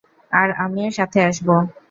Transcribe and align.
আর 0.31 0.49
আমিও 0.63 0.89
সাথে 0.97 1.19
আসব। 1.29 1.47